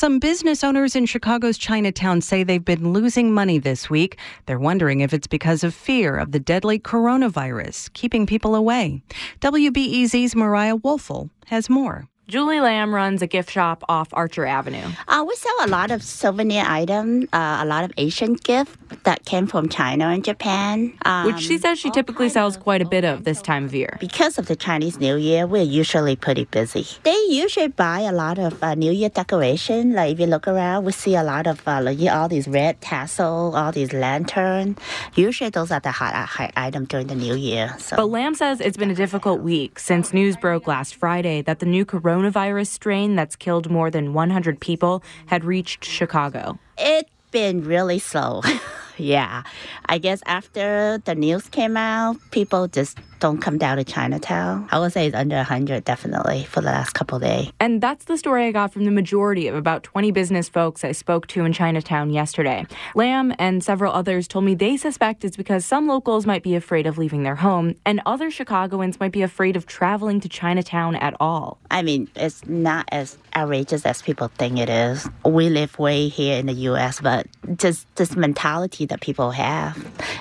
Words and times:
Some 0.00 0.18
business 0.18 0.64
owners 0.64 0.96
in 0.96 1.04
Chicago's 1.04 1.58
Chinatown 1.58 2.22
say 2.22 2.42
they've 2.42 2.64
been 2.64 2.94
losing 2.94 3.34
money 3.34 3.58
this 3.58 3.90
week. 3.90 4.16
They're 4.46 4.58
wondering 4.58 5.00
if 5.00 5.12
it's 5.12 5.26
because 5.26 5.62
of 5.62 5.74
fear 5.74 6.16
of 6.16 6.32
the 6.32 6.40
deadly 6.40 6.78
coronavirus 6.78 7.92
keeping 7.92 8.24
people 8.24 8.54
away. 8.54 9.02
WBEZ's 9.40 10.34
Mariah 10.34 10.78
Woelfel 10.78 11.28
has 11.48 11.68
more. 11.68 12.08
Julie 12.30 12.60
Lamb 12.60 12.94
runs 12.94 13.22
a 13.22 13.26
gift 13.26 13.50
shop 13.50 13.82
off 13.88 14.06
Archer 14.12 14.46
Avenue. 14.46 14.86
Uh, 15.08 15.24
we 15.26 15.34
sell 15.34 15.52
a 15.62 15.66
lot 15.66 15.90
of 15.90 16.00
souvenir 16.00 16.62
items, 16.64 17.24
uh, 17.32 17.58
a 17.60 17.66
lot 17.66 17.82
of 17.82 17.90
Asian 17.96 18.34
gifts 18.34 18.76
that 19.02 19.24
came 19.24 19.48
from 19.48 19.68
China 19.68 20.06
and 20.06 20.24
Japan. 20.24 20.92
Um, 21.04 21.26
Which 21.26 21.40
she 21.40 21.58
says 21.58 21.80
she 21.80 21.90
typically 21.90 22.28
sells 22.28 22.56
quite 22.56 22.82
a 22.82 22.84
bit 22.84 23.04
of 23.04 23.24
this 23.24 23.42
time 23.42 23.64
of 23.64 23.74
year. 23.74 23.96
Because 23.98 24.38
of 24.38 24.46
the 24.46 24.54
Chinese 24.54 25.00
New 25.00 25.16
Year, 25.16 25.44
we're 25.44 25.64
usually 25.64 26.14
pretty 26.14 26.44
busy. 26.44 26.86
They 27.02 27.20
usually 27.28 27.66
buy 27.66 28.00
a 28.00 28.12
lot 28.12 28.38
of 28.38 28.62
uh, 28.62 28.76
New 28.76 28.92
Year 28.92 29.08
decoration. 29.08 29.94
Like 29.94 30.12
if 30.12 30.20
you 30.20 30.26
look 30.26 30.46
around, 30.46 30.84
we 30.84 30.92
see 30.92 31.16
a 31.16 31.24
lot 31.24 31.48
of 31.48 31.66
uh, 31.66 31.80
like, 31.82 31.98
all 32.12 32.28
these 32.28 32.46
red 32.46 32.80
tassel, 32.80 33.56
all 33.56 33.72
these 33.72 33.92
lanterns. 33.92 34.78
Usually 35.16 35.50
those 35.50 35.72
are 35.72 35.80
the 35.80 35.90
hot, 35.90 36.14
hot 36.14 36.52
items 36.54 36.86
during 36.86 37.08
the 37.08 37.16
New 37.16 37.34
Year. 37.34 37.74
So. 37.78 37.96
But 37.96 38.06
Lamb 38.06 38.36
says 38.36 38.60
it's 38.60 38.76
been 38.76 38.90
a 38.92 38.94
difficult 38.94 39.40
week 39.40 39.80
since 39.80 40.12
news 40.12 40.36
broke 40.36 40.68
last 40.68 40.94
Friday 40.94 41.42
that 41.42 41.58
the 41.58 41.66
new 41.66 41.84
corona 41.84 42.19
coronavirus 42.20 42.66
strain 42.66 43.16
that's 43.16 43.36
killed 43.36 43.70
more 43.70 43.90
than 43.90 44.12
100 44.12 44.60
people 44.60 45.02
had 45.26 45.44
reached 45.44 45.84
Chicago. 45.84 46.58
It's 46.78 47.10
been 47.30 47.64
really 47.64 47.98
slow. 47.98 48.42
yeah. 48.98 49.42
I 49.86 49.98
guess 49.98 50.22
after 50.26 50.98
the 51.04 51.14
news 51.14 51.48
came 51.48 51.76
out, 51.76 52.16
people 52.30 52.68
just 52.68 52.98
don't 53.20 53.38
come 53.38 53.58
down 53.58 53.76
to 53.76 53.84
Chinatown. 53.84 54.66
I 54.72 54.78
would 54.78 54.92
say 54.92 55.06
it's 55.06 55.14
under 55.14 55.36
100 55.36 55.84
definitely 55.84 56.44
for 56.44 56.60
the 56.60 56.66
last 56.66 56.94
couple 56.94 57.18
days. 57.18 57.52
And 57.60 57.80
that's 57.80 58.06
the 58.06 58.16
story 58.16 58.46
I 58.46 58.52
got 58.52 58.72
from 58.72 58.84
the 58.84 58.90
majority 58.90 59.46
of 59.46 59.54
about 59.54 59.82
20 59.84 60.10
business 60.10 60.48
folks 60.48 60.82
I 60.84 60.92
spoke 60.92 61.26
to 61.28 61.44
in 61.44 61.52
Chinatown 61.52 62.10
yesterday. 62.10 62.66
Lamb 62.94 63.34
and 63.38 63.62
several 63.62 63.92
others 63.92 64.26
told 64.26 64.44
me 64.44 64.54
they 64.54 64.76
suspect 64.76 65.24
it's 65.24 65.36
because 65.36 65.64
some 65.64 65.86
locals 65.86 66.26
might 66.26 66.42
be 66.42 66.54
afraid 66.54 66.86
of 66.86 66.98
leaving 66.98 67.22
their 67.22 67.36
home 67.36 67.74
and 67.84 68.00
other 68.06 68.30
Chicagoans 68.30 68.98
might 68.98 69.12
be 69.12 69.22
afraid 69.22 69.54
of 69.54 69.66
traveling 69.66 70.20
to 70.20 70.28
Chinatown 70.28 70.96
at 70.96 71.14
all. 71.20 71.58
I 71.70 71.82
mean, 71.82 72.08
it's 72.16 72.46
not 72.46 72.88
as 72.90 73.18
outrageous 73.36 73.84
as 73.84 74.02
people 74.02 74.28
think 74.38 74.58
it 74.58 74.68
is. 74.68 75.08
We 75.24 75.50
live 75.50 75.78
way 75.78 76.08
here 76.08 76.38
in 76.38 76.46
the 76.46 76.54
US, 76.70 77.00
but 77.00 77.26
just 77.56 77.86
this 77.96 78.16
mentality 78.16 78.86
that 78.86 79.00
people 79.00 79.30
have 79.30 79.76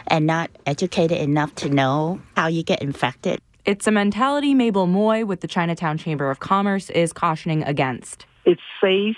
and 0.08 0.28
not 0.28 0.50
educated 0.66 1.18
enough 1.18 1.56
to 1.56 1.70
know 1.70 2.22
how 2.36 2.48
you 2.48 2.64
get 2.64 2.82
infected. 2.90 3.40
It's 3.66 3.86
a 3.86 3.92
mentality 3.92 4.56
Mabel 4.56 4.88
Moy 4.88 5.24
with 5.24 5.42
the 5.42 5.48
Chinatown 5.48 6.00
Chamber 6.00 6.32
of 6.32 6.40
Commerce 6.40 6.90
is 6.90 7.14
cautioning 7.14 7.62
against. 7.64 8.26
It's 8.46 8.62
safe 8.82 9.18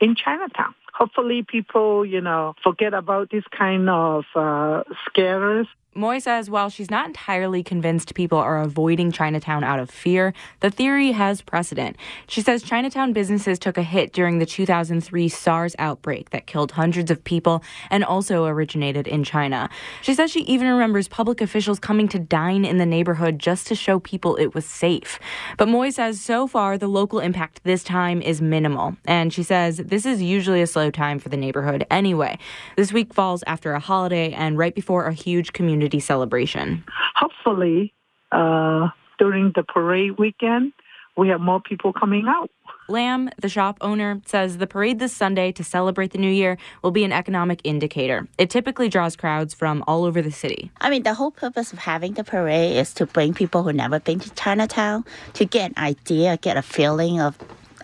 in 0.00 0.14
Chinatown. 0.14 0.72
Hopefully, 0.98 1.44
people, 1.46 2.04
you 2.04 2.20
know, 2.20 2.54
forget 2.64 2.92
about 2.92 3.30
this 3.30 3.44
kind 3.56 3.88
of 3.88 4.24
uh, 4.34 4.82
scares 5.06 5.68
Moy 5.98 6.20
says 6.20 6.48
while 6.48 6.68
she's 6.68 6.92
not 6.92 7.08
entirely 7.08 7.64
convinced 7.64 8.14
people 8.14 8.38
are 8.38 8.60
avoiding 8.60 9.10
Chinatown 9.10 9.64
out 9.64 9.80
of 9.80 9.90
fear, 9.90 10.32
the 10.60 10.70
theory 10.70 11.10
has 11.10 11.42
precedent. 11.42 11.96
She 12.28 12.40
says 12.40 12.62
Chinatown 12.62 13.12
businesses 13.12 13.58
took 13.58 13.76
a 13.76 13.82
hit 13.82 14.12
during 14.12 14.38
the 14.38 14.46
2003 14.46 15.28
SARS 15.28 15.74
outbreak 15.76 16.30
that 16.30 16.46
killed 16.46 16.70
hundreds 16.70 17.10
of 17.10 17.24
people 17.24 17.64
and 17.90 18.04
also 18.04 18.44
originated 18.44 19.08
in 19.08 19.24
China. 19.24 19.68
She 20.00 20.14
says 20.14 20.30
she 20.30 20.42
even 20.42 20.68
remembers 20.68 21.08
public 21.08 21.40
officials 21.40 21.80
coming 21.80 22.06
to 22.08 22.18
dine 22.20 22.64
in 22.64 22.76
the 22.76 22.86
neighborhood 22.86 23.40
just 23.40 23.66
to 23.66 23.74
show 23.74 23.98
people 23.98 24.36
it 24.36 24.54
was 24.54 24.66
safe. 24.66 25.18
But 25.56 25.66
Moy 25.66 25.90
says 25.90 26.20
so 26.20 26.46
far 26.46 26.78
the 26.78 26.86
local 26.86 27.18
impact 27.18 27.64
this 27.64 27.82
time 27.82 28.22
is 28.22 28.40
minimal. 28.40 28.96
And 29.04 29.32
she 29.32 29.42
says 29.42 29.78
this 29.78 30.06
is 30.06 30.22
usually 30.22 30.62
a 30.62 30.68
slow 30.68 30.87
time 30.90 31.18
for 31.18 31.28
the 31.28 31.36
neighborhood 31.36 31.86
anyway. 31.90 32.38
This 32.76 32.92
week 32.92 33.14
falls 33.14 33.42
after 33.46 33.72
a 33.72 33.80
holiday 33.80 34.32
and 34.32 34.58
right 34.58 34.74
before 34.74 35.06
a 35.06 35.12
huge 35.12 35.52
community 35.52 35.78
community 35.78 36.00
celebration? 36.00 36.84
Hopefully, 37.14 37.92
uh, 38.32 38.88
during 39.18 39.52
the 39.54 39.62
parade 39.62 40.18
weekend, 40.18 40.72
we 41.16 41.28
have 41.28 41.40
more 41.40 41.60
people 41.60 41.92
coming 41.92 42.26
out. 42.28 42.50
Lamb, 42.88 43.28
the 43.42 43.48
shop 43.48 43.76
owner, 43.80 44.20
says 44.24 44.56
the 44.56 44.66
parade 44.66 44.98
this 44.98 45.14
Sunday 45.14 45.52
to 45.52 45.62
celebrate 45.62 46.12
the 46.12 46.18
new 46.18 46.30
year 46.30 46.56
will 46.82 46.90
be 46.90 47.04
an 47.04 47.12
economic 47.12 47.60
indicator. 47.64 48.26
It 48.38 48.48
typically 48.48 48.88
draws 48.88 49.14
crowds 49.14 49.52
from 49.52 49.84
all 49.86 50.04
over 50.04 50.22
the 50.22 50.30
city. 50.30 50.70
I 50.80 50.88
mean, 50.88 51.02
the 51.02 51.14
whole 51.14 51.30
purpose 51.30 51.72
of 51.72 51.80
having 51.80 52.14
the 52.14 52.24
parade 52.24 52.76
is 52.76 52.94
to 52.94 53.04
bring 53.04 53.34
people 53.34 53.62
who 53.62 53.72
never 53.72 54.00
been 54.00 54.20
to 54.20 54.30
Chinatown 54.30 55.04
to 55.34 55.44
get 55.44 55.72
an 55.76 55.82
idea, 55.82 56.38
get 56.38 56.56
a 56.56 56.62
feeling 56.62 57.20
of 57.20 57.36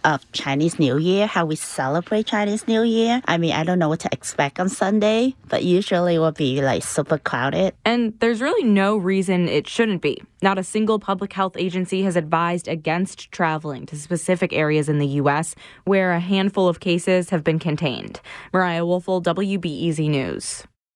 of 0.04 0.30
Chinese 0.32 0.78
New 0.78 0.98
Year, 0.98 1.26
how 1.26 1.46
we 1.46 1.56
celebrate 1.56 2.26
Chinese 2.26 2.68
New 2.68 2.82
Year. 2.82 3.22
I 3.26 3.38
mean, 3.38 3.52
I 3.52 3.64
don't 3.64 3.78
know 3.78 3.88
what 3.88 4.00
to 4.00 4.08
expect 4.12 4.60
on 4.60 4.68
Sunday, 4.68 5.34
but 5.48 5.64
usually 5.64 6.16
it 6.16 6.18
will 6.18 6.32
be 6.32 6.60
like 6.62 6.82
super 6.82 7.18
crowded. 7.18 7.74
And 7.84 8.14
there's 8.20 8.40
really 8.40 8.68
no 8.68 8.96
reason 8.96 9.48
it 9.48 9.66
shouldn't 9.66 10.02
be. 10.02 10.22
Not 10.42 10.58
a 10.58 10.64
single 10.64 10.98
public 10.98 11.32
health 11.32 11.56
agency 11.56 12.02
has 12.02 12.16
advised 12.16 12.68
against 12.68 13.32
traveling 13.32 13.86
to 13.86 13.96
specific 13.96 14.52
areas 14.52 14.88
in 14.88 14.98
the 14.98 15.06
U.S. 15.22 15.54
where 15.84 16.12
a 16.12 16.20
handful 16.20 16.68
of 16.68 16.80
cases 16.80 17.30
have 17.30 17.42
been 17.42 17.58
contained. 17.58 18.20
Mariah 18.52 18.82
Woelfel, 18.82 19.22
WBEZ 19.22 20.08
News. 20.10 20.64